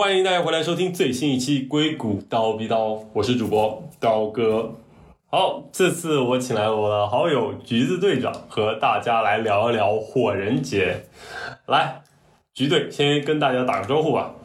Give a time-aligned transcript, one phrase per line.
[0.00, 4.72] 欢迎大家回来收听最新一期《硅谷刀逼刀》，我是主播刀哥。
[5.30, 11.02] 好，这次我请来我的好友橘子队长和大家来聊一聊火人节。
[11.66, 12.00] 来，
[12.54, 14.36] 橘队先跟大家打个招呼吧。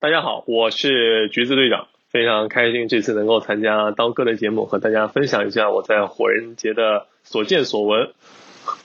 [0.00, 8.14] 大家好，我是橘子队长，非常开心这次能够参加刀哥的节目，和大家分享一下我在火人节的所见所闻。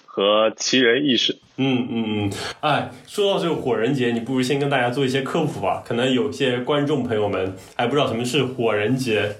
[0.05, 2.31] 和奇人异事，嗯嗯嗯，
[2.61, 5.83] 哎，说到这个火人节，你不如先跟大家做一些科普吧。
[5.85, 9.35] 可能有些观众朋友们还不知道什么是火人节。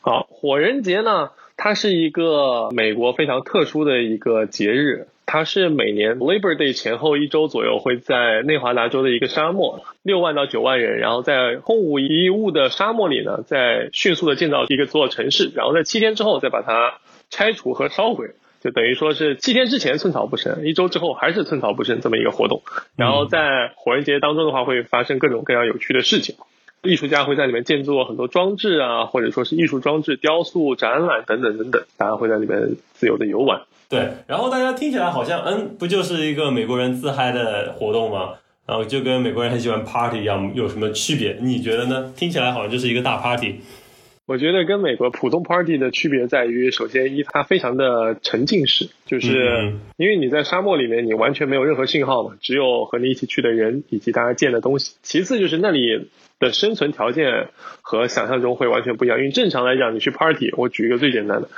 [0.00, 16.94] 好，火人节呢，它是一个美国非常特殊的一个节日，它是每年 Labor Day 前后一周左右，会在内华达州的一个沙漠，六万到九万人，然后在空无一物的沙漠里呢，在迅速的建造一个座城市，然后在七天之后再把它
[17.28, 18.30] 拆除和烧毁。
[18.62, 22.62] 就等于说是七天之前寸草不生，一周之后还是寸草不生这么一个活动。
[22.96, 26.36] 然后在火人节当中的话，会发生各种各样有趣的事情。
[26.82, 33.62] 艺术家会在里面建造很多装置啊，或者说是艺术装置、雕塑、展览等等等等，大家会在里面自由的游玩。
[33.88, 38.34] 对，然后大家听起来好像，嗯，不就是一个美国人自嗨的活动吗？
[38.66, 41.36] 然后就跟美国人很喜欢 party 一样，有什么区别？
[41.40, 42.12] 你觉得呢？
[42.16, 43.60] 听起来好像就是一个大 party。
[44.26, 54.96] 我觉得跟美国普通 party 的区别在于，首先一它非常的沉浸式，就是因为你在沙漠里面，你完全没有任何信号嘛，只有和你一起去的人以及大家见的东西。
[55.02, 56.08] 其次就是那里。
[56.42, 57.50] 的生存条件
[57.82, 61.48] 和想象中会完全不一样，因为正常来讲，你去 party，我举一个最简单的，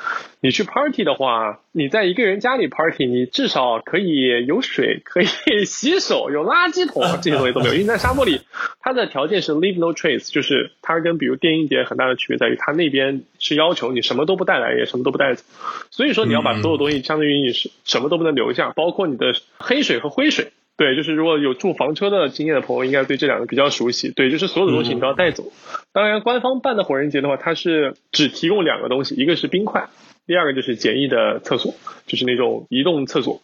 [0.41, 5.27] 你去 party 的话，你在一个人家里 party，你至少可以有水，可以
[5.65, 7.75] 洗手，有垃圾桶，这些东西都没有。
[7.75, 8.43] 因为在沙漠里，
[8.83, 15.43] 它的条件是 leave no trace，就是它跟比如电音节很大的区别在于，它那边是要求你什么都不带来，也什么都不带走，
[15.91, 20.53] 所以说你要把所有东西相当于你是什么都不能留下，包括你的黑水和灰水。
[20.77, 24.11] 对，就是如果有住房车的经验的朋友，应该对这两个比较熟悉。
[24.11, 25.53] 对，就是所有的东西你都要带走。
[25.93, 29.89] 当然，官方办的火人节的话，它是只提供两个东西，一个是冰块，
[30.27, 31.75] 第二个就是简易的厕所，
[32.07, 33.41] 就是那种移动厕所，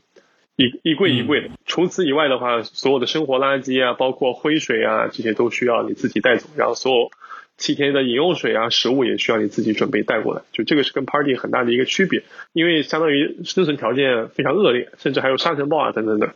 [0.57, 1.51] 一一柜一柜的。
[1.67, 6.49] 除此以外的话，所有的生活垃圾啊，包括灰水啊，这些都需要你自己带走。
[6.57, 7.11] 然后，所有
[7.57, 10.43] 七天的饮用水啊、食物也需要你自己准备带过来。
[10.51, 16.33] 就这个是跟 party 很大的一个区别，因为相当于生存条件非常恶劣，甚至还有沙尘暴啊等等等。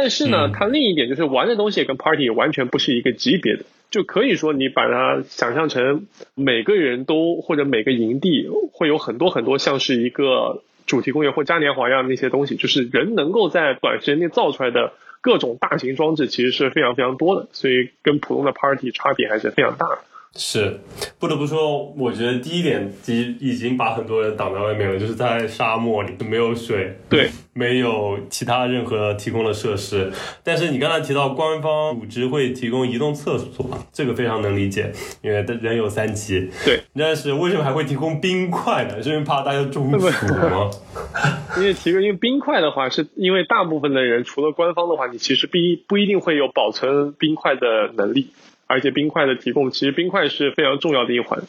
[0.00, 19.98] 但是呢，它另一点就是玩的东西跟 party 完全不是一个级别的，就可以说你把它想象成每个人都或者每个营地会有很多很多像是一个主题公园或嘉年华一样的那些东西，就是人能够在短时间内造出来的各种大型装置其实是非常非常多的，所以跟普通的 party 差别还是非常大的。
[20.36, 20.78] 是，
[21.18, 30.12] 不得不说，我觉得第一点已已经把很多人挡在外面了，就是在沙漠里没有水，对，没有其他任何提供的设施。
[30.44, 36.48] 但是你刚才提到官方组织会提供移动厕所，这个非常能理解，因为人有三急。
[36.64, 39.02] 对，但是为什么还会提供冰块呢？
[39.02, 40.70] 是因为怕大家中暑吗？
[41.56, 48.28] 因为提供因为冰块的话，是因为大部分的人除了官方的话，你其实不一不一定会有保存冰块的能力。
[48.68, 51.40] 而且冰块的提供，其实冰块是非常重要的一环。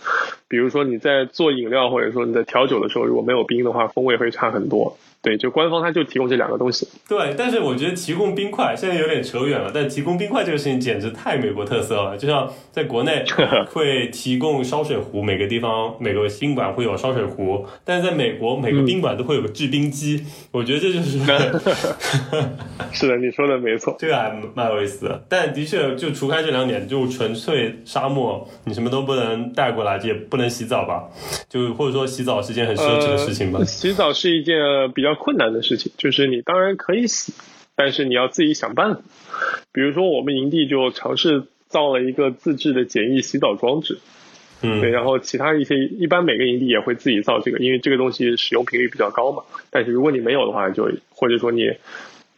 [0.47, 4.97] 比如说你在做饮料或者说你在调酒的时候，如果没有冰的话，风味会差很多。
[5.21, 6.87] 对，就官方它就提供这两个东西。
[7.07, 9.69] 对，但是我觉得提供冰块现在有点扯远了。
[9.73, 13.25] 但提供冰块这个事情简直太美国特色了，就像在国内
[13.69, 20.23] 会提供烧水壶，每个地方每个宾馆会有烧水壶，但是在美国每个宾馆都会有个制冰机。
[20.51, 21.19] 我觉得这就是。
[22.93, 25.21] 是的，你说的没错，这个还蛮有意思的。
[25.27, 31.03] 但的确，就除开这两点，就纯粹沙漠，你什么都不能带过来，也不能洗澡吧？
[31.49, 33.61] 就或者说洗澡是件很奢侈的事情吧？
[33.65, 34.55] 洗澡是一件
[34.95, 35.08] 比较。
[35.09, 37.33] 比较困难的事情就是你当然可以洗，
[37.75, 39.01] 但是你要自己想办法。
[39.71, 43.97] 比如说我们营地就尝试造了一个自制的简易洗澡装置，
[44.61, 49.41] 嗯，对，然后其他一些一般每个营地也会自己造这个，因为这个东西使用频率比较高嘛。
[49.71, 51.71] 但是如果你没有的话，就或者说你。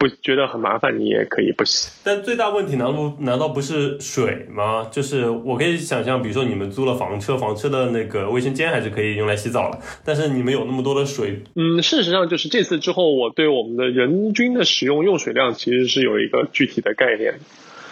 [0.01, 1.91] 不觉得很麻烦，你也可以不洗。
[2.03, 4.87] 但最大问题难不难道不是水吗？
[4.91, 9.79] 就是我可以想象，比如说你们租了房车，房车的那个卫生间还是可以用来洗澡了。
[10.03, 17.35] 但是你们有那么多的水，嗯，事实上就是这次之后，我对我们的人均的使用用水量其实是有一个具体的概念。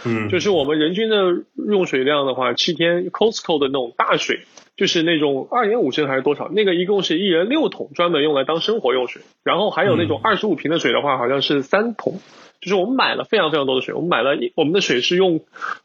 [0.06, 4.42] 嗯，就是我们人均的用水量的话，七天 Costco 的那种大水。
[4.78, 6.48] 就是那种二点五升还是多少？
[6.54, 9.22] 那个一共是一人六桶，专门用来当生活用水。
[9.44, 12.22] 然后还有那种二十五瓶的水的话，好像是三桶。
[12.62, 15.42] 就是我们买了非常非常多的水，我们买了，我们的水是用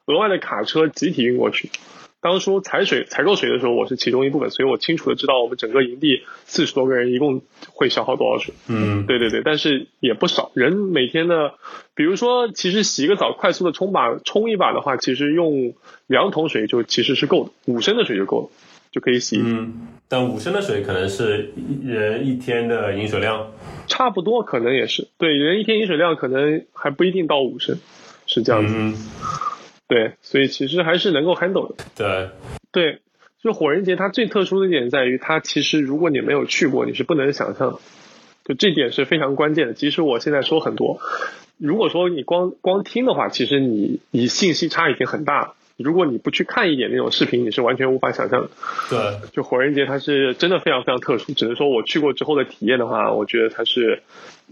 [0.07, 1.71] 额外的卡车集体运过去。
[2.25, 8.55] 当初采水采购水的时候，我是其中一部分，所以我清楚的知道我们整个营地四十多个人一共会消耗多少水。
[8.67, 11.53] 嗯，对对对，但是也不少人每天的，
[11.95, 15.75] 比如说，其实洗个澡，快速的冲把冲一把的话，其实用
[16.07, 18.49] 两桶水就其实是够的，五升的水就够了，
[18.91, 19.39] 就可以洗。
[19.45, 23.53] 嗯，但五升的水可能是一人一天的饮水量。
[23.87, 27.77] 差不多，可能也是对人一天饮水量可能还不一定到五升，
[28.27, 28.75] 是这样子。
[28.75, 28.95] 嗯，
[29.87, 31.85] 对，所以其实还是能够 handle 的。
[31.97, 32.31] 对，
[32.73, 33.01] 对，
[33.43, 37.79] 就火人节它最特殊的一点在于，它其实如果你没有去过，你是不能想象的。
[38.45, 39.73] 就这点是非常关键的。
[39.73, 41.01] 即使我现在说很多，
[41.57, 45.55] 如果说你光光听的话，其实你你信息差已经很大了。
[45.77, 48.51] 如果你不去看一点那种视频，你是完全无法想象的。
[48.91, 54.03] 对，就火人节它是真的非常非常特殊，只能说我去过之后的体验的话，我觉得它是，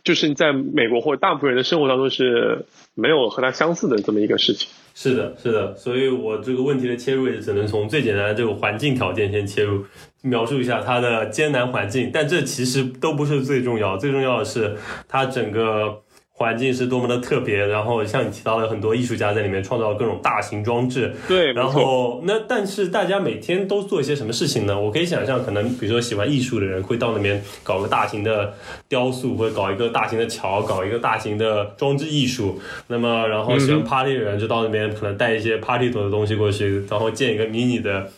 [0.05, 4.69] 就是你在美国或者大部分人的生活当中是没有和它相似的这么一个事情。
[4.95, 9.85] 是的，是的，所以我这个问题的切入也只能从最简单的这个环境条件先切入，
[10.23, 14.77] 描述一下它的艰难环境，但这其实都不是最重要，最重要的是
[15.09, 16.03] 它整个。
[16.43, 24.79] 环境是多么的特别，然后像你提到的很多艺术家在里面创造各种大型装置，对，然后那但是大家每天都做一些什么事情呢？
[24.79, 28.53] 我可以想象，可能比如说喜欢艺术的人会到那边搞个大型的
[28.89, 32.61] 雕塑，或者搞一个大型的桥，搞一个大型的装置艺术。
[32.89, 38.11] 那么然后喜欢 party 的人就到那边可能带一些 party 的东西过去，然后建一个迷你的。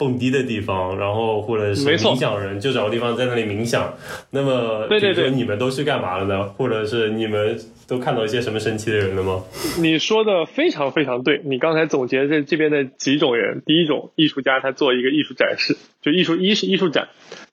[0.00, 3.92] 蹦迪的地方，然后或者是冥想人就找个地方在那里冥想。
[4.30, 6.44] 那么，对对对，你们都去干嘛了呢？
[6.56, 9.44] 或者是你们都看到一些什么神奇的人了吗？
[9.78, 11.42] 你说的非常非常对。
[11.44, 17.08] 你刚才总结这这边的几种人：第一种艺术家，他做一个艺术展示，就艺术一是艺术展，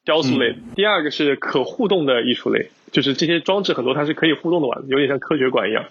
[0.07, 2.69] 雕塑类；第二个是可互动的艺术类。
[2.89, 5.83] 就是这些装置很多它是可以互动的玩，有点像科学馆一样。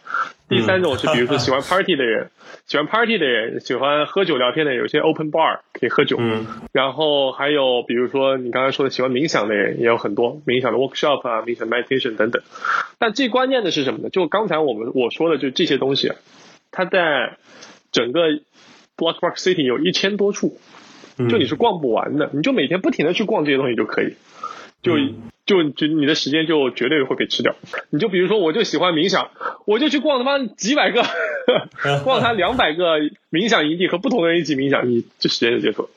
[0.48, 2.30] 第三种是比如说喜欢 party 的人，
[2.66, 6.16] 喜欢 party 的人，喜欢喝酒聊天的，有些 open bar 可以喝酒。
[6.18, 6.46] 嗯。
[6.72, 12.42] 然后还有比如说你刚才说的喜欢冥想的人也有很多，冥想的 workshop 啊，冥想 meditation 等等。
[12.98, 14.08] 但最关键的是什么呢？
[14.08, 16.12] 就刚才我们我说的就这些东西，
[16.70, 17.36] 它在
[17.92, 18.30] 整个
[18.96, 20.58] Block Park City 有一千多处，
[21.16, 24.14] 就你是逛不完的，你就每天不停的去逛这些东西就可以。
[24.82, 24.98] 就
[25.46, 27.56] 就就你的时间就绝对会被吃掉。
[27.90, 29.30] 你就比如说，我就喜欢冥想，
[29.64, 31.02] 我就去逛他妈几百个，
[32.04, 32.98] 逛他两百个
[33.30, 35.88] 冥想营地，和不同的人一起冥想，你这时间就结束了。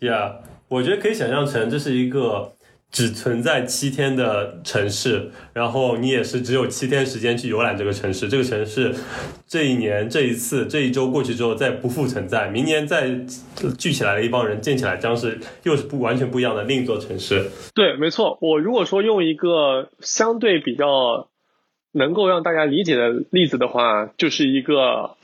[0.00, 0.36] Yeah，
[0.68, 2.52] 我觉得可以想象成这是一个。
[2.90, 8.28] 只存在七天的城市，然后你也是只有七天时间去游览这个城市。
[8.28, 8.94] 这个城市
[9.46, 13.10] 这一年、这一次、这一周过去之后再不复存在，明年再
[13.76, 17.50] 聚起来的一帮人建起来，将是又是不完全不一样的另一座城市。
[17.74, 18.38] 对，没错。
[18.40, 21.28] 我如果说用一个相对比较
[21.92, 25.16] 能够让大家理解的例子的话，就是一个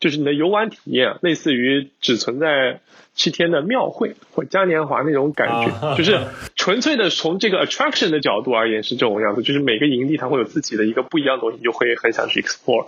[0.00, 2.80] 就是你的游玩体验，类似于只存在。
[3.14, 6.18] 七天的庙会或嘉年华那种感觉，就是
[6.56, 12.86] 纯粹的从这个 attraction 的角度而言是这种样子，就是每个营地它会有自己的一个不一样的东西，你就会很想去 explore，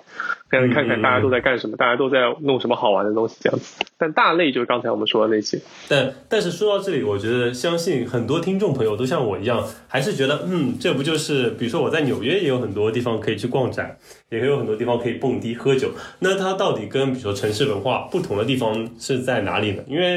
[0.51, 3.85] 想看看大家都在干什么，大家都在弄什么好玩的东西这样子。
[3.99, 5.61] 但大类就是刚才我们说的那些。
[5.89, 13.97] 但但是说到这里，我觉得相信很多听众朋友都像我一样，还是觉得嗯，这不就是比如说我在纽约也有很多地方可以去逛展，
[14.31, 19.83] 也有很多地方可以蹦迪喝酒，那它到底跟比如说城市文化不同的地方是在哪里呢？
[19.87, 20.12] 因为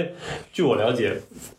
[0.53, 1.13] 据我了解，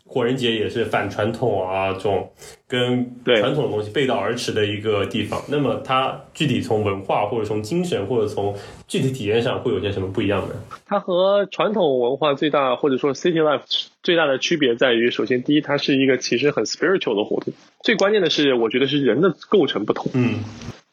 [0.05, 2.31] 火人节也是反传统啊，这种
[2.67, 5.41] 跟传统的东西背道而驰的一个地方。
[5.49, 8.55] 那么它具体从文化或者从精神或者从
[8.87, 10.55] 具体体验上会有些什么不一样呢？
[10.85, 13.61] 它和传统文化最大或者说 city life
[14.01, 17.53] 最大的区别在于，首先第一，它是一个其实很 spiritual 的活动。
[17.83, 20.11] 最关键的是，我觉得是人的构成不同。
[20.13, 20.39] 嗯，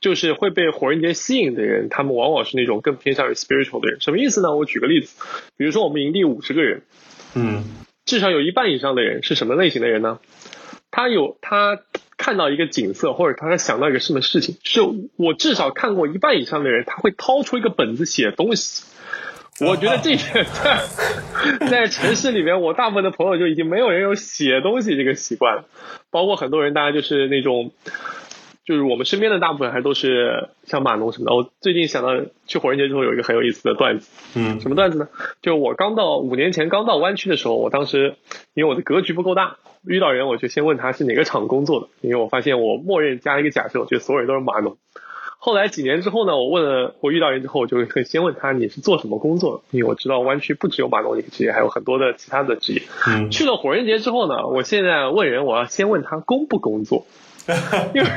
[0.00, 4.00] 就是会被火人节吸引的人，他们往往是那种更偏向于 spiritual 的人。
[4.00, 4.54] 什么意思呢？
[4.54, 5.22] 我举个例子，
[5.56, 6.82] 比如说我们营地五十个人。
[7.34, 7.64] 嗯，
[8.04, 10.18] 至少有一半以上的人是什么类型的人呢？
[10.90, 11.80] 他有他
[12.16, 14.80] 看到一个景色，或者他想到一个什么事情，是
[15.16, 18.84] 我至少看过一半以上的人，他会掏出一个本子写东西。
[19.60, 20.80] 我觉得这点在
[21.68, 25.64] 在城市里面，我大部分的朋友就已经没有人有写东西这个习惯了，
[26.10, 27.72] 包括很多人，大家就是那种。
[28.64, 31.34] 就是我们身边的大部分还都是像码农什么的。
[31.34, 35.08] 我最近想到去火人节之后有一个很有意思的段子，嗯，什么段子呢？
[35.42, 38.16] 就我刚到五年前刚到湾区的时候，我当时
[38.54, 39.56] 因为我的格局不够大，
[39.86, 44.78] 遇到人我就先问他是哪个厂工作的，因为我发现我默认加一个假设，我觉得所有人都是码农。
[45.36, 52.80] 后来几年之后呢，我问了我遇到人之后，我就会先问他你是做什么工作的，因为我知道湾区不只有码农一个职业，还有很多的其他的职业。
[53.06, 57.04] 嗯，去了火人节之后呢，我现在问人，我要先问他工不工作。
[57.94, 58.08] 因 为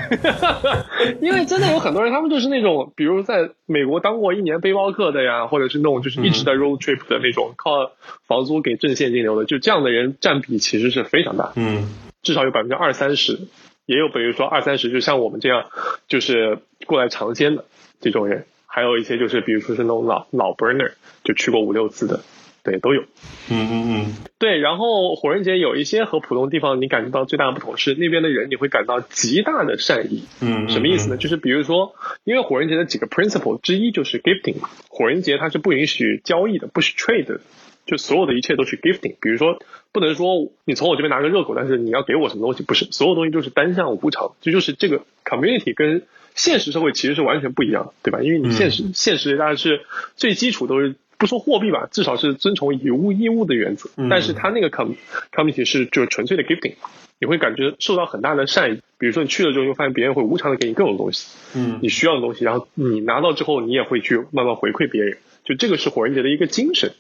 [1.22, 7.92] 因为真的有很多人，他们就是那种，比如在美国当过一年背包客的呀，或者是那种就是一直在 road trip 的那种，靠
[8.26, 11.90] 房租给挣现金流的，就这样的人占比其实是非常大，嗯，
[12.22, 13.40] 至少有百分之二三十，
[13.86, 15.66] 也有比如说二三十，就像我们这样，
[16.08, 17.66] 就是过来尝鲜的
[18.00, 20.94] 这种人，还有一些就是比如说是那种老老 burner，
[21.24, 22.22] 就去过五六次的。
[22.68, 23.04] 对，都有。
[23.50, 24.14] 嗯嗯嗯。
[24.38, 30.26] 对，然后火人节有一些和普通地方你感觉到最大的不同是，那边的人你会感到极大的善意。
[30.42, 30.68] 嗯。
[30.68, 31.16] 什么意思呢？
[31.16, 31.96] 就是比如说，
[32.26, 34.58] 因为火人节的几个 principle 之一就是 gifting。
[34.90, 37.40] 火人节它是不允许交易的，不许 trade，
[37.86, 39.16] 就所有的一切都是 gifting。
[39.22, 39.58] 比如说，
[39.94, 44.34] 不能说你从我这边拿个热狗，但是你要给我什么东西，不是，所有东西都是单向无偿。
[44.42, 46.04] 这就是这个 community 跟
[46.36, 48.22] 现实社会其实是完全不一样的，对吧？
[48.22, 49.86] 因为你现实现实大家是
[50.18, 50.96] 最基础都是。
[51.18, 53.90] 不说货币吧，至少是遵从以物易物的原则。
[54.10, 54.92] 但是他那个 com
[55.32, 56.76] community 是就是纯粹的 gifting，
[57.20, 58.82] 你会感觉受到很大的善意。
[58.98, 65.18] 比如说你去了之后，你会发现别人会无偿的给你各种东西，嗯，你需要的东西，然后你拿到之后，你也会去慢慢回馈别人。
[65.44, 66.92] 就这个是火人节的一个精神，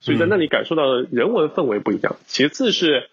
[0.00, 2.16] 所以在那里感受到的人文氛围不一样。
[2.26, 3.08] 其次是。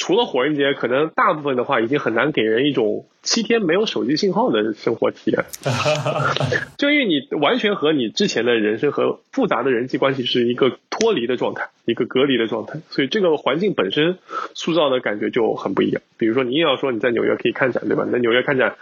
[0.00, 5.44] 除了火人节，可能大部分的话已经很难给人一种七天没有手机信号的生活体验，
[6.78, 14.16] 就因为你完全和你之前的人生和复杂的人际关系是一个脱离的状态，一个隔离的状态，所以这个环境本身
[14.54, 16.00] 塑造的感觉就很不一样。
[16.16, 18.08] 比如说，你硬要说你在纽约可以看展，对吧？
[18.10, 18.76] 在纽约看展，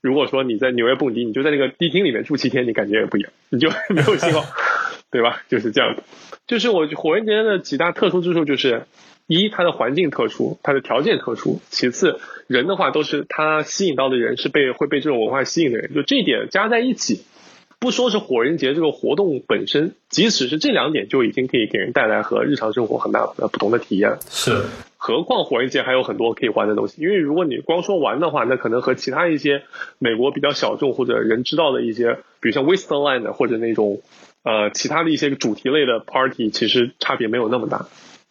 [0.00, 4.42] 如果说你在纽约蹦迪，你就在那个迪厅里面住七天，你感觉也不一样，你就没有信号，
[5.10, 5.42] 对吧？
[5.50, 6.02] 就是这样的。
[6.46, 8.84] 就是我火人节的几大特殊之处就是。
[9.26, 17.22] 一，它的环境特殊，它的条件特殊；其次，人的话都是他吸引到的人是被会被这种文化吸引的人，就这一点加在一起，
[17.78, 24.18] 不说是火人节这个活动本身，即使是这两点就已经可以给人带来和日常生活很大的不同的体验。
[24.28, 24.64] 是，
[24.96, 29.62] 何况火人节还有很多可以玩的东西，因为如果你光说玩的话，那可能和其他一些
[29.98, 34.02] 美国比较小众或者人知道的一些，比如像 Westland 或者那种
[34.42, 37.86] 呃其他的一些主题类的 party，其实差别没有那么大。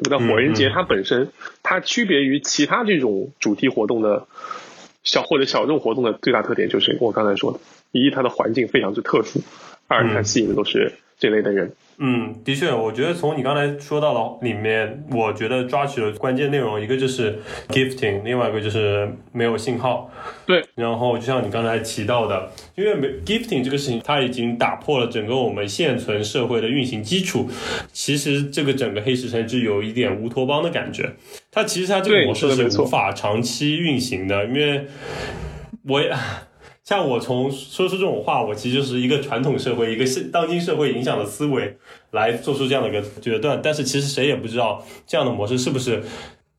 [0.10, 1.30] 那火人节它本身，
[1.64, 4.28] 它区别于其他这种主题活动的
[5.04, 7.60] 小或者小众活动的最大特点，就是我刚才说的：
[7.92, 9.40] 一，它的环境非常之特殊；
[9.88, 11.68] 二，它吸引的都是这类的人。
[11.68, 11.74] 嗯，
[12.44, 17.40] 的确，我觉得从你刚才说到的里面，我觉得抓取了关键内容，一个就是
[17.70, 20.10] gifting，另外一个就是没有信号。
[20.48, 27.48] 对，然后就像你刚才提到的，因为没 gifting 这个事情，它已经打破了整个我们现存社会的运行基础。
[27.94, 31.14] 其实这个整个黑石城就有一点乌托邦的感觉，
[31.52, 34.88] 它其实它这个模式是无法长期运行的，因为
[35.88, 36.12] 我也。
[36.84, 41.78] 像我从说出这种话，我其实就是一个传统社会、一个现当今社会影响的思维
[42.12, 43.60] 来做出这样的一个决断。
[43.62, 46.04] 但是其实谁也不知道这样的模式是不是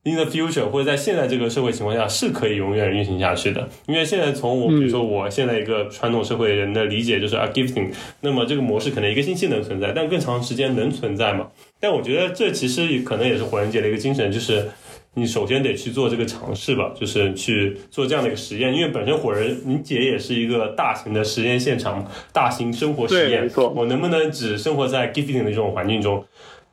[0.04, 3.68] in the future 或者在现在这个社会情况下是可以永远运行下去的。
[3.86, 11.48] 因为现在从我比如说我现在一个传统社会人的理解就是 a gifting，那么这个模式可能一个星期能存在，但更长时间能存在吗？
[11.78, 14.68] 但我觉得这其实可能也是火人节的一个精神，就是。
[15.14, 23.42] 你首先得去做这个尝试吧，就是去做这样的一个实验，因为本身火人你姐也是一个大型的实验现场，大型生活实验。
[23.42, 23.68] 没错。
[23.68, 26.24] 我能不能只生活在 gifting 的这种环境中？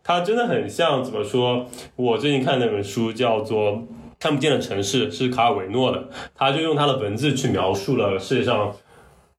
[0.01, 1.67] 它真的很像怎么说？
[1.98, 3.74] 我最近看那本书叫做
[4.17, 8.74] 《看不见的城市》，是卡尔维诺的，他就用他的文字去描述了世界上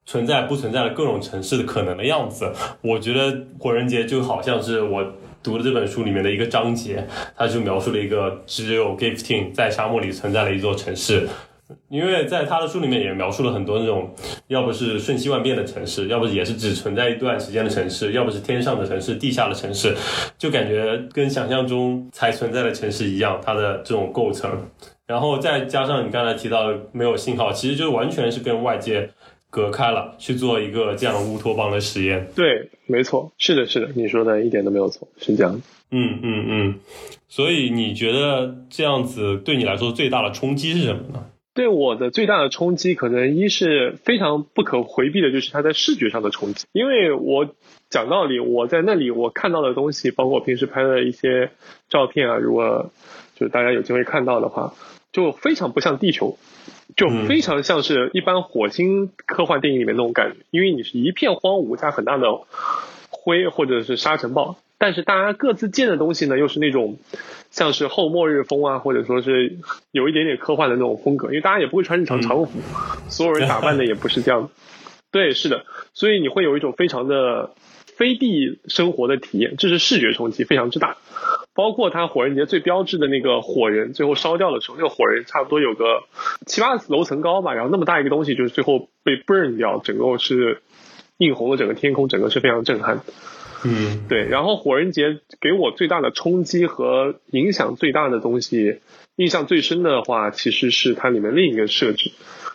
[0.05, 2.53] 存在不存在的各种城市的可能的样子。
[2.83, 5.13] 我觉得火人节就好像是我。
[5.43, 7.07] 读了这本书里面的一个章节，
[7.37, 11.27] 他就描述了一个只有 gifting 在沙漠里存在的一座城市，
[11.89, 14.15] 因为在他的书里面也描述了很多那种，
[14.49, 19.97] 要不是瞬息万变的城市，要不也是只存在一段时间的城市，要不是天上的城市、地下的城市，
[20.37, 24.51] 就感觉跟想象中才存在的城市一样，它的这种构成，
[25.07, 29.11] 然后再加上你刚才提到的没有信号，其实就完全是跟外界。
[29.51, 35.61] 隔开了去做一个这样乌托邦的实验，对，没错，是的，是的，你说的一点都没有错，是这样。
[35.91, 36.75] 嗯嗯嗯，
[37.29, 41.27] 所以你觉得这样子对你来说最大的冲击是什么呢？
[41.53, 46.67] 对我的最大的冲击，可能一是非常不可回避的，就是它在视觉上的冲击。
[46.71, 47.49] 因为我
[47.91, 51.51] 讲道理，我在那里我看到的东西，包括我平时拍的一些
[51.89, 52.93] 照片啊，如果
[53.35, 54.75] 就大家有机会看到的话，
[55.11, 56.39] 就非常不像地球。
[56.97, 62.27] 就非常像是一般火星科幻电影里面那种感觉，因为你是一片荒芜加很大的
[63.11, 66.99] 灰或者是沙尘暴，但是大家各自建的东西呢，又是那种
[67.51, 69.59] 像是后末日风啊，或者说是
[69.91, 72.61] 有一点点科幻的那种风格，因为大家也不会穿日常常服，
[73.09, 74.51] 所有人打扮的也不是这样。
[75.11, 77.51] 对，是的，所以你会有一种非常的
[77.97, 80.97] 飞地生活的体验，这是视觉冲击非常之大。
[81.61, 86.05] 包括他火人节最标志的那个火人，最后烧掉的时候，那个火人差不多有个
[86.47, 90.63] 七八楼层高吧，然后那么大一个东西，就是最后被 burn 掉，整个是
[91.19, 93.03] 映红了整个天空，整个是非常震撼。
[93.65, 94.25] 嗯，对。
[94.25, 98.81] 然后火人节给我最大的冲击和影响最大的东西，
[99.17, 102.11] 印象最深的话，其实是它里面另一个设置。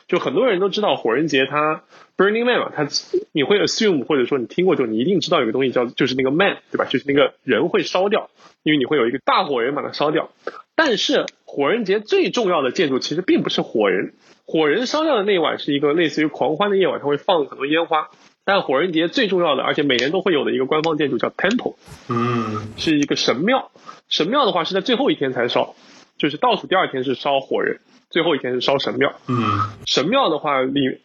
[0.07, 1.83] 就很多人都知道火人节它
[2.15, 2.87] Burning Man 嘛，它
[3.31, 6.85] 你会 assume 或者说你听过之后，你一定知道有个东西叫就是那个 man 对吧？
[6.85, 8.29] 就是那个人会烧掉，
[8.63, 10.29] 因为你会有一个大火人把它烧掉。
[10.75, 14.13] 但是火人节最重要的建筑其实并不是火人，
[14.45, 18.09] 火人烧掉的那一晚是一个类似于狂欢的夜晚，它会放很多烟花。
[18.45, 21.75] 但火人节最重要的，而且每年都会有的一个官方建筑叫 Temple，
[22.07, 23.71] 嗯，是一个神庙。
[24.07, 25.75] 神庙的话是在最后一天才烧，
[26.17, 29.13] 就是倒数第二天是烧火人，最后一天是烧神庙。
[29.27, 30.99] 嗯，神庙的话里。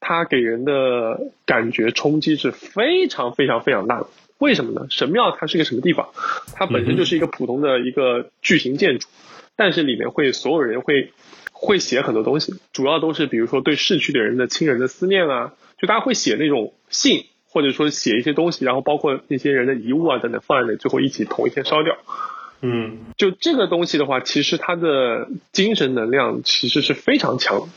[0.00, 4.06] 它给人的感觉冲击是非常非常非常大的。
[4.38, 4.86] 为什么呢？
[4.90, 6.10] 神庙它是个什么地方？
[6.54, 9.08] 它本身就是一个普通的一个巨型建筑，
[9.56, 11.12] 但是里面会所有人会
[11.50, 21.96] 会写很多东西，主要都是比如说对逝去的人的亲人的思念啊，就大家会写那种信，或者说写一些东西，然后包括那些人的遗物啊等等放在那，最后一起同一天烧掉。
[22.60, 27.68] 嗯，就这个东西的话，其实它的精神能量其实是非常强。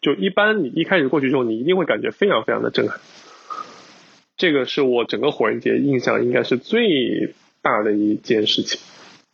[0.00, 3.00] 就一般你一开始过去之后，你一定会感觉非常非常的震撼。
[4.36, 8.80] 这个是我整个火人节印象应该是最大的一件事情，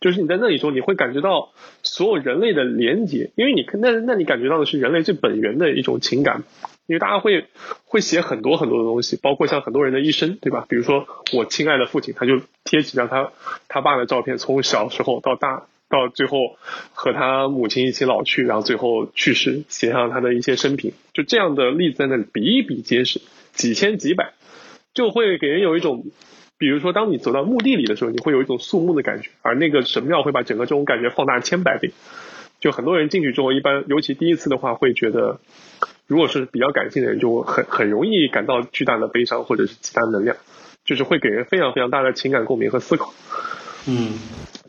[0.01, 1.51] 就是你在那里时候，你会感觉到
[1.83, 6.41] 所有人类的连接，因为你那那你感觉到的是人类最本源的一种情感，
[6.87, 7.47] 因为大家会
[7.85, 10.65] 会写很多很多的东西，包括像很多人的一生，对吧？
[10.69, 13.31] 比如说我亲爱的父亲，他就贴几张他
[13.67, 15.67] 他爸的照片，从小时候到大。
[15.87, 16.57] 到最后
[16.93, 23.21] 和他母亲一起老去，然后最后去世，写上他的一些生平，就这样的例子在那里比比皆是，
[23.53, 24.33] 几千几百，
[24.95, 26.03] 就会给人有一种，
[26.57, 31.91] 比如说当你走到墓地里的时候，你会有一种肃穆的感觉，而那个神庙会把整个这种感觉放大千百倍。
[32.59, 35.39] 就很多人进去之后，一般尤其第一次的话，会觉得，
[36.07, 40.37] 如果是比较感性的人，就很很容易感到巨大的悲伤或者是其他能量，
[40.83, 43.13] 就是会给人非常非常大的情感共鸣和思考。
[43.87, 44.19] 嗯。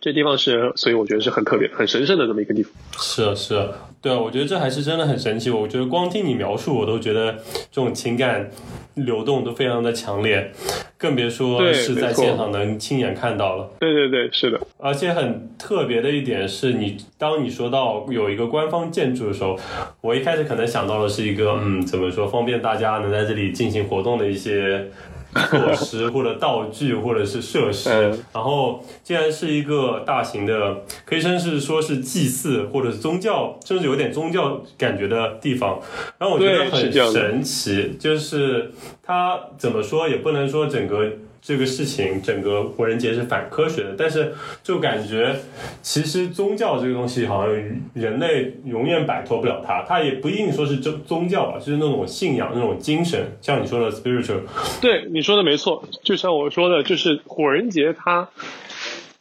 [0.07, 2.73] 这地方是，所以我觉得是很特别、很神圣的这么一个地方。
[2.97, 3.67] 是啊是啊，
[4.01, 5.51] 对啊，我觉得这还是真的很神奇。
[5.51, 7.33] 我觉得光听你描述，我都觉得
[7.73, 8.49] 这种情感
[8.95, 10.53] 流动都非常的强烈，
[10.97, 13.69] 更别说是在现场能亲眼看到了。
[13.81, 14.61] 对对对，是的。
[14.79, 19.59] 而且很特别的一点是你，当你说到有一个官方建筑的时候，
[20.01, 24.89] 我一开始可能想到的是一个，嗯，怎么说，方便大家能在这里进行活动的一些。
[25.37, 27.91] 措施或者道具或者是设施，
[28.33, 35.81] 然后既然是一个大型的，可以算是说是祭祀或者是宗教，甚至有点宗教感觉的地方，
[36.19, 38.73] 然后我觉得很神奇，就是
[39.03, 41.11] 它怎么说也不能说整个。
[41.47, 45.37] 这个事情，整个火人节是反科学的，但是就感觉
[45.81, 47.55] 其实宗教这个东西，好像
[47.95, 49.85] 人类永远摆脱不了它。
[49.87, 54.41] 它也不一定说是宗宗教吧，就是那种信仰、那种精神，像你说的 spiritual。
[54.81, 55.85] 对，你说的没错。
[56.03, 58.29] 就像我说的，就是火人节，它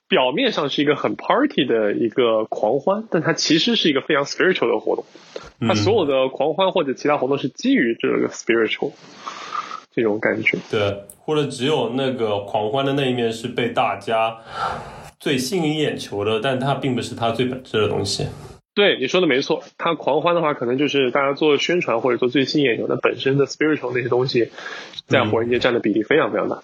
[0.07, 5.05] 表面上是一个很 party 的一个狂欢，但它其实是一个非常 spiritual 的活动。
[5.59, 8.93] 它所有的狂欢或者其他活动是基于这个 spiritual
[9.95, 10.57] 这种感觉。
[10.69, 11.03] 对。
[11.25, 14.37] 或者只有那个狂欢的那一面是被大家
[15.19, 18.27] 最吸引眼球的，但它并不是它最本质的东西。
[18.75, 19.63] 对，你说的没错。
[19.75, 24.51] 它狂欢的话，可能就是大家做宣传或者做最吸引眼球的本身的 spiritual 那些东西，
[25.07, 26.61] 在火人节占的比例非常非常大。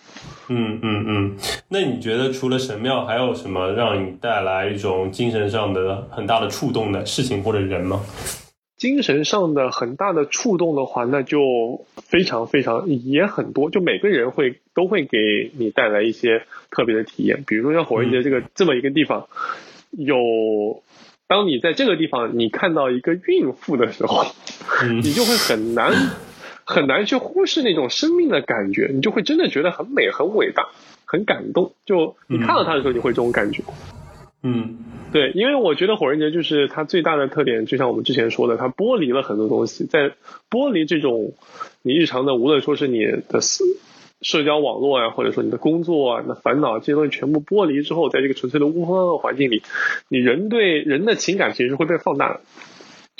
[0.50, 1.38] 嗯嗯嗯。
[1.70, 8.00] 那你觉得除了神庙，还有什么让你带来一种精神上的很大的触动的事情或者人吗？
[8.82, 16.42] 精神上的很大的触动的话，那就非常非常也很多，就每个人会都会给你带来一些
[16.72, 17.44] 特别的体验。
[17.46, 19.28] 比如说像火人节这个这么一个地方，
[19.92, 20.82] 有
[21.28, 24.26] 当你在这个地方你看到一个孕妇的时候，
[25.04, 25.94] 你就会很难
[26.66, 30.70] 很难去忽视那种生命的感觉，你就会真的觉得很美、很伟大、
[31.06, 31.74] 很感动。
[31.86, 33.62] 就你看到她的时候，你会这种感觉。
[33.68, 34.01] 嗯。
[34.44, 34.78] 嗯
[35.12, 40.14] 对，因为我觉得火人节就是它最大的特点，就像我们之前说的，它剥离了很多东西，在
[40.50, 41.34] 剥离这种
[41.82, 43.42] 你日常的，无论说是你的
[44.22, 49.64] 社交网络啊，或者说你的工作啊、你的烦恼这些东西全部剥离之后，在这个纯粹的乌风的环境里，
[50.08, 52.42] 你人对人的情感其实会被放大的。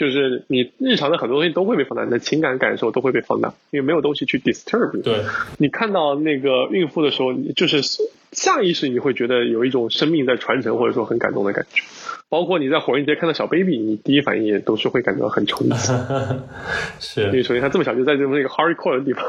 [0.02, 5.04] 就是你日常的很多东西都会被放大，你的情感感受都会被放大，因为没有东西去 disturb 你。
[5.04, 5.22] 对，
[5.60, 7.84] 你看到那个孕妇的时候，你就是
[8.32, 11.84] 下意识你会觉得有一种生命在传承，或者说很感动的感觉。
[12.32, 15.94] 包括你在火人节看到小 baby，你第一反应也都是会感觉到很冲击。
[16.98, 19.22] 是，因为首先他这么小就在这么一个 hardcore 的地方。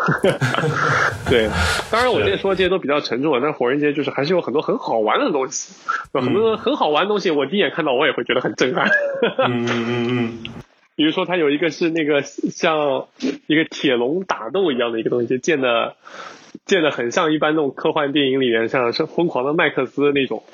[1.29, 1.49] 对，
[1.91, 5.75] 当然我今天说的这些都比较沉重，但是火人节就是还是有很多很好玩的东西，
[6.15, 8.89] 有很多很好玩的东西，我第一眼看到我也会觉得很震撼。
[9.49, 10.39] 嗯嗯嗯。
[10.95, 13.09] 比如说，它有一个是那个像
[13.49, 15.97] 一个铁笼打斗一样的一个东西，就建的
[16.67, 20.45] 建的很像一般那种科幻电影里面，像是疯狂的麦克斯那种。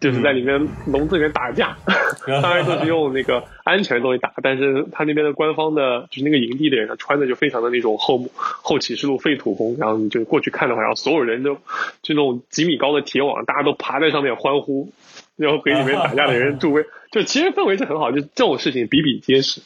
[0.00, 1.76] 就是在里面笼子里面打架，
[2.42, 11.54] 当然都是用那个安全的东西打，但是他那边的官方的，就是那个营地的人，他穿的就非常的那种后后启示录废土风，然后你就过去看的话，然后所有人都
[12.02, 14.92] 就那种几米高的铁网，大家都爬在上面欢呼，
[15.36, 19.60] 然后给里面打架的人 助威，就其实氛围是很好，就这种事情比比皆是。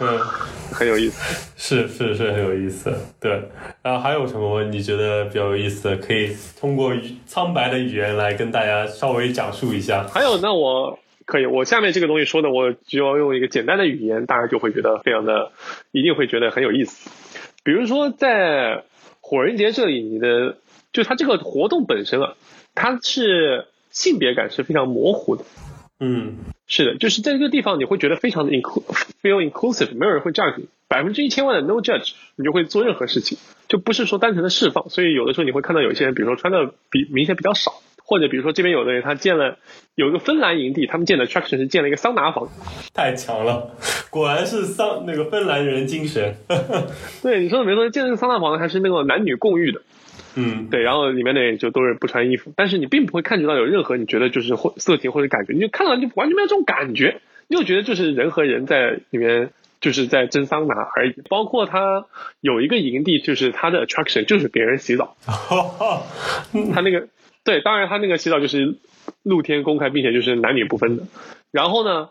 [0.00, 0.18] 嗯，
[0.70, 3.42] 很有意思， 是是是很有意思，对。
[3.82, 6.92] 然后还有什么你觉得比较有意思的，可以通过
[7.24, 10.06] 苍白的语言来跟大家稍微讲述一下？
[10.08, 15.52] 还有，那我可以，我下面这个东西说的，我就要用一个简单的语言，大家就会觉得非常的，
[15.92, 17.10] 一定会觉得很有意思。
[17.64, 18.82] 比如说，在
[19.20, 20.58] 火人节这里，你的
[20.92, 22.34] 就它这个活动本身啊，
[22.74, 25.44] 它是性别感是非常模糊的。
[26.00, 34.90] 嗯，是的，就是在这个地方，你会觉得非常的 include，feel inclusive，没有人会 judge 你，百分之一千万的 no judge，你就会做任何事情，就不是说单纯的释放。
[34.90, 39.58] 所以有的时候你会看到有一些人，比如说穿的比明显比较少，或者比如说这边有的人他建了
[39.94, 42.48] 有一个芬兰营地，他们建的 attraction 是建了一个桑拿房，
[42.92, 43.76] 太强了，
[44.10, 46.34] 果然是桑那个芬兰人精神。
[47.22, 49.82] 对，你说的没错，建这个桑拿房还是那个男女共浴的。
[50.34, 61.14] 嗯，对，然后里面的人就都是不穿衣服，但是你并不会感觉到有任何你觉得就是或色情或者感觉，你就看到就完全没有这种感觉，你就觉得就是人和人在里面就是在蒸桑拿而已。
[61.28, 62.06] 包括他
[62.40, 65.16] 有一个营地，就是他的 attraction 就是给人洗澡，
[66.72, 67.08] 他那个
[67.44, 68.76] 对，当然他那个洗澡就是
[69.22, 71.04] 露天公开，并且就是男女不分的。
[71.50, 72.08] 然后呢？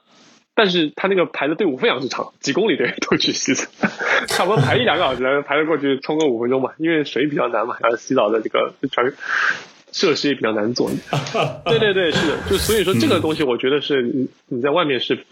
[0.53, 3.65] 但是他那个排的队伍非常之长，几公里的人都去洗澡，
[4.27, 9.13] 差不多排一两个小时，排着过去冲个五分钟吧，因为水比较难嘛，然后洗澡的这个全
[9.93, 10.89] 设施也比较难做。
[11.65, 15.25] 对对对，是的，就所以说这个东西，我觉得是你你在外面是，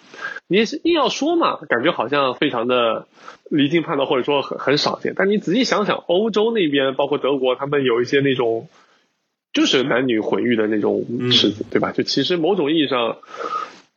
[0.47, 3.05] 你也是硬要说嘛，感觉好像非常的
[3.49, 5.13] 离经叛道，或者说很很少见。
[5.15, 8.69] 但你仔细想想，欧洲那边包括德国，他们有一些那种
[9.51, 11.91] 就是男女混浴的那种池子，对吧？
[11.91, 13.17] 就其实某种意义上。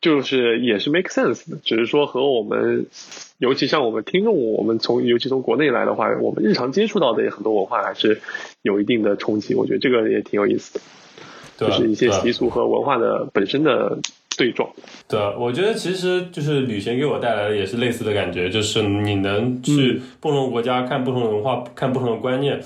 [0.03, 2.87] 就是也是 make sense 的，只是说和我们，
[3.39, 8.21] 尤其像我们听众，我们从尤其从国内来的话，我们日常接触到的很多文化还是
[8.63, 9.55] 有一定的冲击。
[9.55, 10.81] 我觉得这个也挺有意思的，
[11.57, 14.01] 就是一些习俗和文化的本身的
[14.37, 14.69] 对撞。
[15.09, 22.61] 对，我觉得其实就是旅行给我带来的也是类似的感觉，就是你能去不同国家看不同的文化，看不同的观念。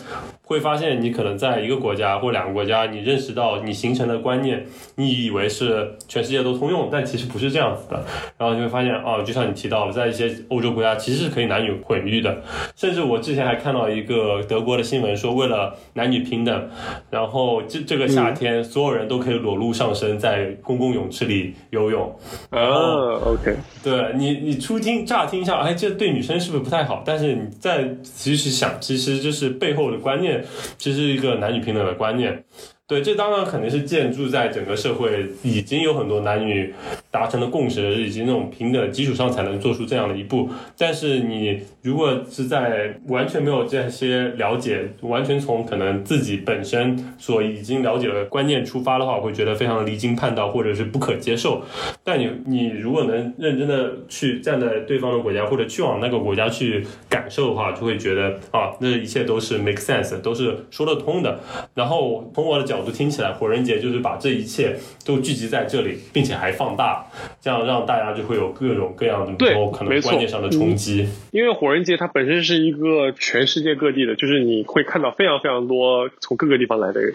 [0.49, 8.05] 会发现你可能在一个国家或两个国家，你认识到你形成的观念，你以为是全世界都通用，但其实不是这样子的。
[8.39, 12.43] 然后你会发现，哦，就像你提到了，在一些欧洲国家其实是可以男女混浴的。
[12.77, 16.71] 甚至我之前还看到一个德国的新闻，说为了男女平等，
[17.11, 22.15] 然后这这个夏天所有人都可以裸露上身在公共泳池里游泳。
[22.51, 27.03] 哦，OK，对你你初听乍听一下，哎，这对女生是不是不太好？
[27.05, 30.45] 但是你再仔细想，其实就是背后的观念。
[30.79, 32.45] 这是一个男女平等的观念。
[32.89, 36.73] 对，这当然肯定是建筑在整个社会已经有很多男女
[37.11, 40.49] 达成的共识，以及那种平等基础上才能做出这样的一步。
[40.79, 51.63] 但是你如果是在完全没有这些了解，完全从可能自己本身所已经了解的观念出发的话，会觉得非常离经叛道或者是不可接受。
[52.05, 61.41] 但你你如果能认真的去站在对方的国家或者去往那个国家去感受的话，就会觉得啊，那一切都是 make sense，都是说得通的。
[61.75, 62.76] 然后从我的角。
[62.77, 67.07] 角度听起来，火人节就是把这一切都聚集在这里，并且还放大，
[67.41, 71.09] 这样让大家就会有各种各样的对可能观念上的冲击。
[71.31, 77.15] 因为火人节它本身是一个全世界各地的，就是你会看到非常非常多从各个地方来的人。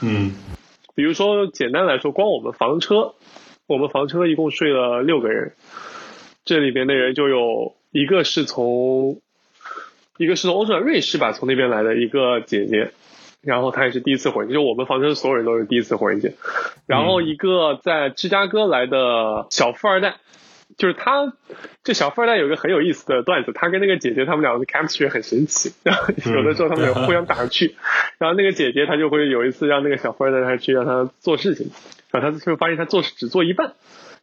[0.00, 0.32] 嗯，
[0.94, 3.14] 比如说简单来说，光我们房车，
[3.66, 5.54] 我们房车一共睡了六个人，
[6.44, 9.20] 这里边的人就有一个是从，
[10.18, 12.92] 一个是从欧洲瑞士吧，从那边来的一个姐姐。
[13.42, 16.34] 然后他也是第一次火人节，就我们房车所有人都是第一次回去。
[16.86, 20.16] 然后一个在芝加哥来的小富二代，
[20.76, 21.32] 就是他
[21.82, 27.76] 这小富二代有一个很有意思的段子，他跟那个姐姐他们两个 chemistry 很神奇，然后有的时候他们有 互相打趣，
[28.18, 31.70] 然后那个姐姐她就会有一次让那个小富二代他去让他做事情，
[32.10, 33.72] 然后他就发现他做事只做一半，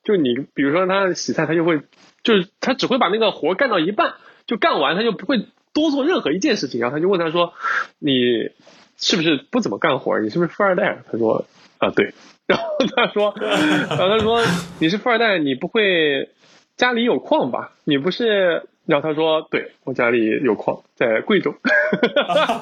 [0.03, 1.81] 就你比如说他洗菜，他就会
[2.21, 4.13] 就是他只会把那个活干到一半，
[4.45, 7.53] 就干完他就不会多做任何一件事情，然后他就问他说
[7.97, 8.51] 你。
[8.97, 10.19] 是不是不怎么干活？
[10.19, 10.99] 你是不是富二代？
[11.11, 11.45] 他说
[11.77, 12.13] 啊，对。
[12.45, 14.43] 然后他说，然后他说
[14.79, 16.29] 你是富二代，你不会
[16.75, 17.71] 家里有矿吧？
[17.83, 18.63] 你不是？
[18.85, 21.53] 然后他说，对我家里有矿，在贵州。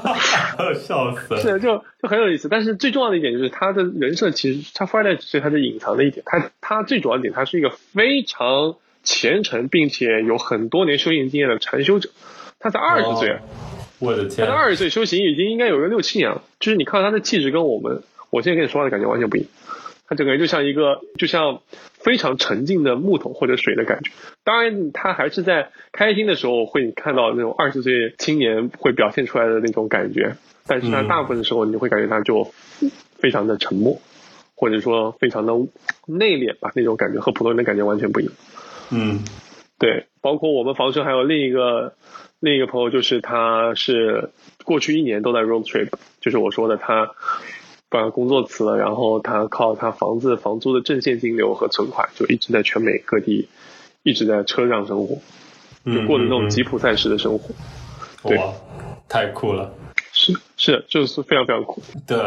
[0.81, 1.39] 笑死了。
[1.39, 2.49] 是，就就很有意思。
[2.49, 6.23] 但是最重要的一点就是他的人设，其实他富二代只是他的隐藏的一点。
[6.25, 12.09] 他他最主要的点，他是一个非常虔诚并且有很多年修行经验的禅修者。
[12.57, 13.37] 他才二十岁，
[13.99, 14.47] 我的天！
[14.47, 16.43] 他才二十岁修行已经应该有个六七年了。
[16.59, 19.49] 就是你看到他的气质跟我们，我现在跟你说话的感觉完全不一样。
[20.07, 21.61] 他整个人就像一个，就像
[21.93, 24.11] 非常沉静的木头或者水的感觉。
[24.43, 30.35] 当然，他还是在开心的时候会看到那种二十岁青年会表现出来的那种感觉。
[30.67, 32.53] 但是他大部分的时候，你会感觉他就
[33.17, 33.99] 非常的沉默，
[34.55, 35.53] 或者说非常的
[36.05, 38.33] 内敛吧，那种感觉和普通人的感觉完全不一样。
[38.91, 39.23] 嗯，
[39.77, 41.93] 对，包括我们房车还有另一个
[42.39, 44.29] 另一个朋友，就是他是
[44.63, 45.89] 过去一年都在 road trip，
[46.21, 47.11] 就是我说的他。
[47.87, 53.47] 把工作辞了，然后他靠他房子房租的正现金流和存款，就一直在全美各地，
[54.03, 55.15] 一直在车上生活，
[55.85, 57.53] 就过的那种吉普赛式的生活。
[58.23, 58.53] 哇，
[59.07, 59.71] 太酷了！
[60.11, 61.81] 是是，就是非常非常酷。
[62.05, 62.17] 对，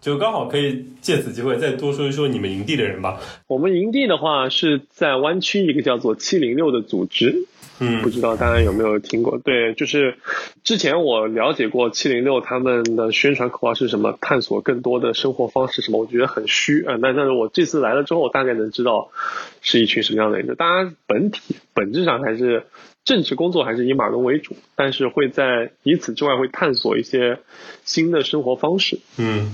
[0.00, 3.20] 就刚好可以借此机会再多说一说你们营地的人吧。
[3.46, 7.46] 我们营地的话是在湾区一个叫做七零六的组织。
[7.80, 9.38] 嗯，不知道大家有没有听过？
[9.38, 10.16] 对，就是
[10.64, 16.96] 之前我了解过七零六他们的宣传口号是什么，探索更多的生活方式什么，我觉得很虚啊。
[17.00, 19.10] 那但是我这次来了之后，我大概能知道
[19.62, 20.48] 是一群什么样的人。
[20.48, 22.64] 就大家本体本质上还是
[23.08, 27.38] 正职工作还是以码农为主，但是会在以此之外会探索一些
[27.82, 28.98] 新的生活方式。
[29.16, 29.50] 嗯，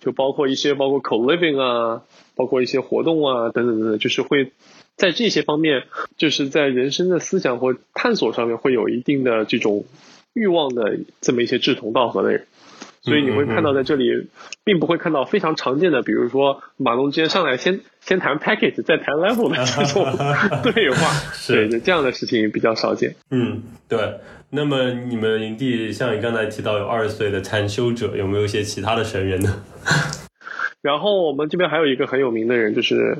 [0.00, 2.00] 就包括一些包括 co living 啊，
[2.34, 4.52] 包括一些活动啊等等等等，就是会。
[4.96, 5.82] 在这些方面，
[6.16, 9.84] 就是在人生的思想或探索上面，会有一定的这种
[10.32, 12.46] 欲望的这么一些志同道合的人，
[13.04, 14.28] 所以你会看到在这里，
[14.64, 20.04] 并不会看到非常常见的，比如说马龙直接上来先先谈 package 再谈 level 的这种
[20.72, 21.12] 对话，
[21.46, 23.14] 对，这样的事情比较少见。
[23.30, 24.14] 嗯，对。
[24.50, 29.62] 那么你们营地像你刚才提到有二十岁的禅修者，有没有一些其他的神人呢？
[30.80, 33.18] 然后我们这边还有一个很有名的人，就是。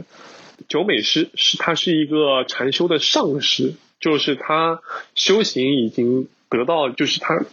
[0.69, 4.81] 九美师是他是一个禅修的上师，就是他
[5.17, 7.45] 修行已经得到，就是他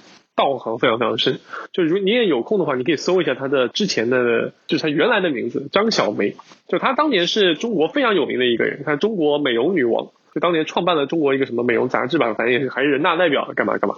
[0.44, 1.40] 道行非常非常深。
[1.72, 6.36] 就如你也有空的话，你可以搜一下他的之前的，就是他原来的名字张小梅。
[6.68, 13.96] 就他当年是中国非常有名的一个人，他中国美容女王，就当年创办了中国一个什么美容杂志吧，反正也是还是人大代表，干嘛干嘛。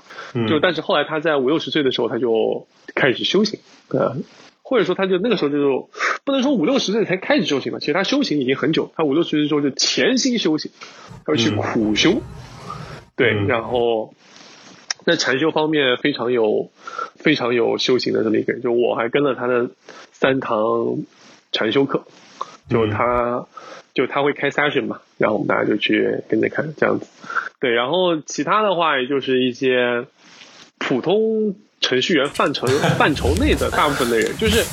[0.48, 3.60] 就但是后来他在五六十岁的时候，他就开始修行。
[3.90, 4.18] 呃。
[4.66, 5.90] 或者说，他就那个时候就
[6.24, 8.92] 不能说五六十岁才开始修行吧，其实他修行已经很久。
[8.96, 10.72] 他五六十岁的时候就潜心修行，
[11.28, 12.22] 要去苦修，
[13.18, 14.14] 对，然后
[15.06, 16.72] 在禅修方面非常有
[17.16, 18.62] 非常有修行的这么一个人。
[18.62, 19.70] 就我还跟了他的
[20.12, 20.98] 三堂
[21.52, 22.04] 禅修课，
[22.70, 23.46] 就他
[23.94, 27.08] 就他会开 session 嘛，然后我们大家就去跟着看这样子。
[27.60, 30.06] 对，然后其他的话也就是一些
[30.78, 31.56] 普通。
[31.84, 32.66] 程序员范畴
[32.98, 34.63] 范畴内的大部分的人，就是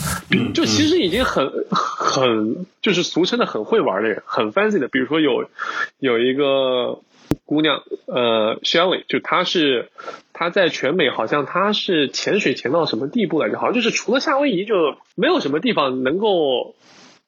[0.54, 4.86] 就其实已经很很就是俗称的很会玩的人，很 fancy 的。
[4.86, 5.50] 比如说有
[5.98, 7.00] 有一个
[7.50, 9.90] 姑娘，呃，Shelly，就她是
[10.32, 13.58] 她在全美好像她是潜水潜到什么地步来着？
[13.58, 16.76] 好像就是除了夏威夷就没有什么地方能够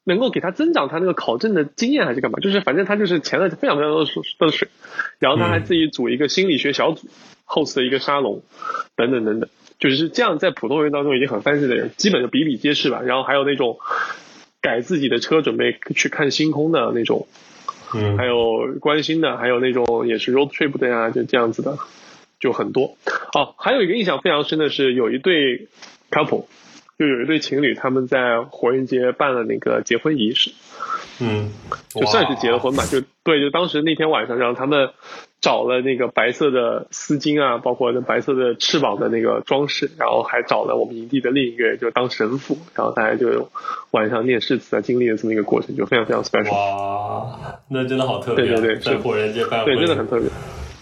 [0.05, 2.39] 能够给她增长她那个考证的经验还是干嘛？
[2.39, 4.69] 就是反正她就是潜了非常非常多的水，
[5.19, 7.09] 然后她还自己组一个心理学小组
[7.45, 8.43] ，host 一个沙龙，
[8.95, 9.49] 等等等等。
[9.77, 13.01] 就是这样，在普通人当中已经很 fancy 的人，基本就比比皆是吧。
[13.01, 13.79] 然后还有那种
[14.61, 17.27] 改自己的车准备去看星空的那种，
[17.93, 21.77] 嗯，还有关心的，还有那种也是 road trip 的呀，就这样子的，
[22.39, 22.97] 就很多。
[23.33, 25.67] 哦，还有一个印象非常深的是，有一对
[26.11, 26.45] couple，
[26.97, 30.51] 就有一对情侣，他们在火人节办了那个结婚仪式，
[31.19, 31.51] 嗯，
[31.89, 34.89] 就算是结了婚吧，就对，就当时那天晚上让他们。
[35.43, 43.49] 找了那个白色的丝巾啊，包括那白色的翅膀的那个装饰，然后还找了我们营地的另一个人，就当神父，然后大家就
[43.91, 46.53] 晚上念誓词啊，经历了这么一个过程，就非常非常 special。
[46.53, 50.29] 哇，那真的好特别，对对对，在火人节办对，真的很特别。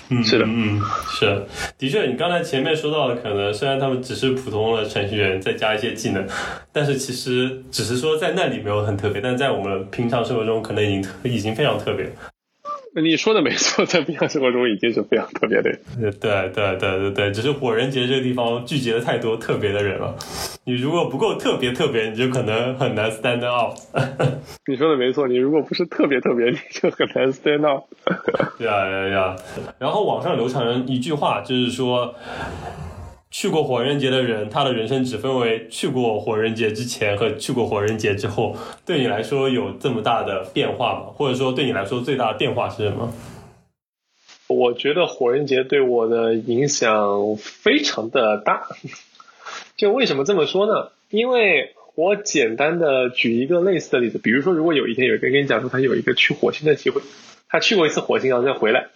[0.10, 1.44] 嗯，是的，嗯，是，
[1.80, 6.28] 的确，你刚才前面说到的，可能虽然他们只是普通的程序员，再加一些技能，
[6.72, 12.08] 但是其实只是说在那里没有很特别，但在我们平常生活中，可能已经已经非常特别。
[13.02, 15.80] 你说的没错，在平常生活中已经是非常特别的人。
[16.20, 20.16] 对对对对对，只是火人节这个地方聚集了太多特别的人了。
[20.66, 23.78] 你如果不够特别特别，你就可能很难 stand out。
[24.68, 27.84] 你说的没错，你如果不是特别特别，你就很难 stand out。
[28.60, 29.36] 呀呀呀！
[29.80, 32.14] 然后网上流传一句话，就是说。
[33.32, 38.58] 去过火人节的人，他的人生只分为去过火人节之前和去过火人节之后。
[38.86, 41.06] 对你来说有这么大的变化吗？
[41.16, 43.14] 或者说对你来说最大的变化是什么？
[44.48, 48.68] 我觉得火人节对我的影响非常的大。
[49.78, 50.92] 就为什么这么说呢？
[51.10, 57.02] 因为我简单的举一个类似的例子，比如说，如果有一天有人跟你讲说他有一个去火星的机会，
[57.48, 58.88] 他去过一次火星然后再回来，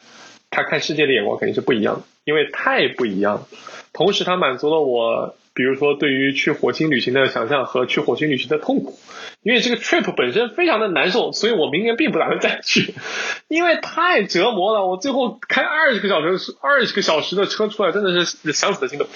[0.49, 3.47] 他看世界的眼光肯定是不一样的，因为太不一样了。
[3.95, 8.99] 同时，它满足了我，比如说对于去火星旅行的想象和去火星旅行的痛苦，
[9.41, 12.93] 因为这个 trip 本身非常的难受，所以我明年并不打算再去，
[13.47, 14.85] 因为太折磨了。
[14.85, 19.07] 我最后开二十个小时，二十个小时的车出来，真的是想死的心都。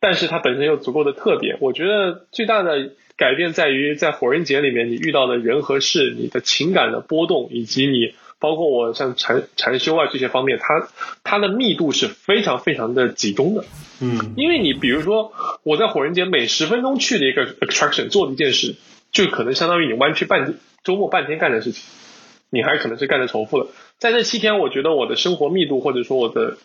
[0.00, 8.14] 但是它本身有足够的特别，我觉得最大的改变在于在火人节里面，你遇到的人和事，你的情感的波动，以及你。
[8.38, 10.88] 包括我像禅禅修啊这些方面，它
[11.24, 13.64] 它的密度是非常非常的集中的。
[14.00, 18.76] 嗯，因为你比如说我在火人节每十分钟去的一个 attraction 做的一件事，
[19.10, 21.82] 就可能相当于你弯曲半周末半天干的事情，
[22.50, 23.66] 你还可能是干的重复的。
[23.98, 26.58] 在这七天，我觉得我的生活密度或者说我的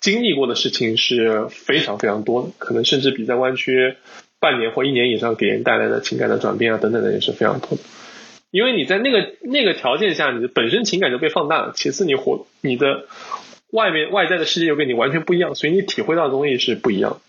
[0.00, 3.96] 经历过的事情是非常非常多的，可能甚至比在弯曲
[4.38, 7.78] 半年或一年以上给人带来的情感的转变啊等等的也是非常多的。
[8.54, 11.72] 因为你在那个那个条件下，你的本身情感就被放大了。
[11.74, 13.08] 其次，你活你的
[13.72, 17.20] 外面外在的世界又跟你完全不一样，所以你体会到的东西是不一样。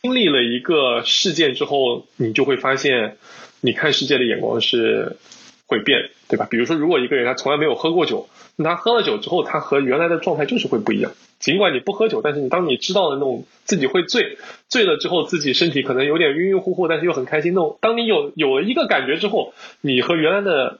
[0.00, 3.18] 经历了一个事件之后，你就会发现，
[3.60, 5.18] 你看世界的眼光是
[5.66, 6.48] 会变，对吧？
[6.50, 11.12] 比如说，如果一个人他从来没有喝过酒，那他喝了酒之后，他和原来的状态就是会不一样。
[11.44, 17.76] 尽管你不喝酒，但是你当你知道的那种自己会醉，醉了之后自己身体可能有点晕晕乎乎，但是又很开心那种。
[17.82, 19.52] 当你有有了一个感觉之后，
[19.82, 20.78] 你和原来的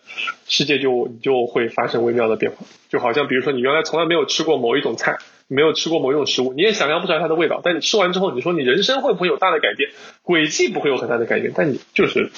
[0.48, 2.64] 世界就就会发生微妙的变化。
[2.88, 7.60] 就好像比如说你原来从来没有吃过某一种菜，没有吃过某一种食物，你也想象不出来它的味道。
[7.62, 9.90] 但你吃完之后，你说你人生会不会有大的改变？
[10.22, 12.30] 轨迹不会有很大的改变，但你就是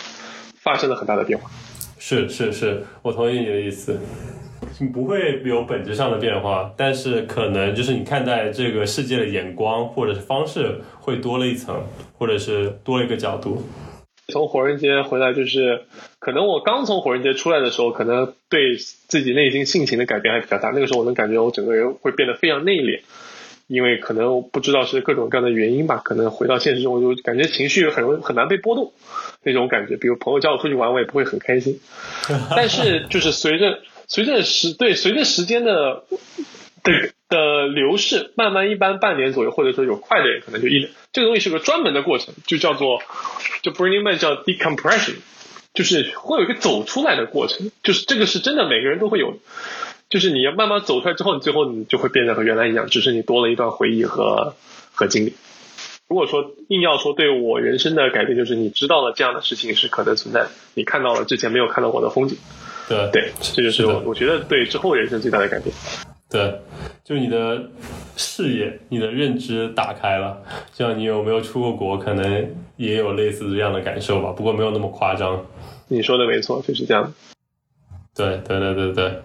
[0.56, 1.48] 发生了很大的变化。
[2.00, 4.00] 是是是，我同意你的意思。
[4.78, 11.84] 你不会有本质上的变化，但是可能就是你看待这个世界的眼光或者是方式会多了一层，
[12.18, 13.62] 或者是多了一个角度。
[14.28, 15.84] 从火人节回来，就是
[16.18, 20.70] 可能我刚从火人节出来的时候，可能对自己内心性情的改变还比较大。
[20.70, 23.00] 那个时候我能感觉我整个人会变得非常内敛，
[23.68, 26.02] 因为可能不知道是各种各样的原因吧。
[26.04, 28.92] 可能回到现实中，我就感觉情绪很容易很难被波动
[29.42, 29.96] 那种感觉。
[29.96, 31.80] 比如朋友叫我出去玩，我也不会很开心。
[32.50, 33.78] 但是就是随着。
[34.08, 36.04] 随着时对随着时间的
[36.82, 40.90] 的的流逝，慢慢一般半年左右，或者说有快的可能就一年。
[41.12, 43.00] 这个东西是个专门的过程，就叫做
[43.62, 45.16] 就 Burning Man 叫 decompression，
[45.74, 47.72] 就是会有一个走出来的过程。
[47.82, 49.38] 就是这个是真的，每个人都会有。
[50.08, 54.54] 就是你要慢慢走出来之后，你最后你就会变得和原来一样，只是你多了一段回忆和
[54.94, 55.34] 和经历。
[56.08, 62.38] 如果说硬要说对我人生的改变，就是你知道了这样的事情是可能存在，你看到了之前没有看到过的风景。
[62.88, 65.74] 对对，这就是我我觉得对之后人生最大的改变。
[66.28, 66.60] 对，
[67.04, 67.70] 就你的
[68.16, 70.42] 视野、你的认知打开了。
[70.72, 75.46] 像你有没有出过国，可能也有类似这样的感受吧，不过没有那么夸张。
[75.88, 77.14] 你说的没错，就是这样。
[78.14, 79.22] 对对对对对。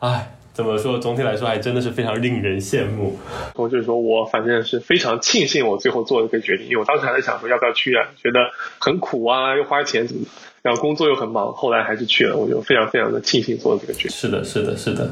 [0.00, 0.98] 哎，怎么说？
[0.98, 3.18] 总体来说，还真的是非常令人羡慕。
[3.54, 8.40] 我就是说我反正是非常庆幸我最后做了个决定，因为我当时还在想说要不要去啊，觉得
[8.78, 10.28] 很苦啊，又花钱怎么的。
[10.66, 14.10] 然后工作又很忙，后来还是去了，我就非常非常的庆幸做了这个决定。
[14.10, 15.08] 是的，是的，是的，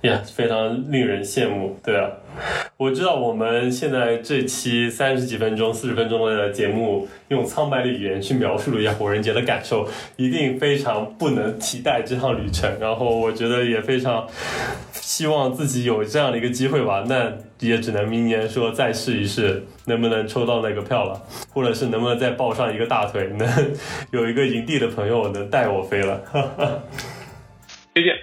[0.00, 1.78] 呀，非常令人羡慕。
[1.84, 2.08] 对啊，
[2.78, 9.86] 我知道我们现在这期三十几分钟、四十分钟的节目，用苍白的语言去描述了一下火人节的感受，
[10.16, 12.72] 一定非常不能期待这趟旅程。
[12.80, 14.26] 然后我觉得也非常
[14.92, 17.04] 希望自己有这样的一个机会吧。
[17.06, 23.74] 那也只能明年说再试一试，能不能抽到那个票了，或者是能不能再抱上一个大腿，能
[24.12, 24.84] 有一个营地的。
[24.94, 26.22] 朋友能带我飞了，
[27.92, 28.14] 推荐，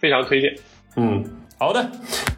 [0.00, 0.52] 非常推荐。
[0.96, 1.24] 嗯，
[1.58, 1.90] 好的，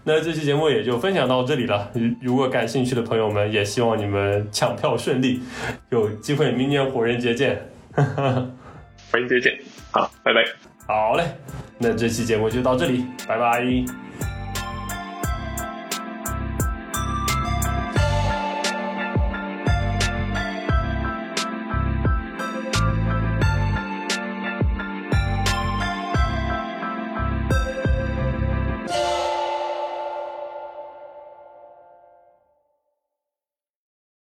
[0.05, 1.90] 那这期节目也就分享到这里了。
[2.20, 5.40] 如果感兴趣的朋友们，也希望你们抢票顺利，
[5.88, 7.70] 有机会明年火人节见。
[7.96, 9.59] 火人节见，
[9.92, 10.44] 好，拜拜。
[10.87, 11.24] 好嘞，
[11.79, 14.39] 那这期节目就到这里，拜拜。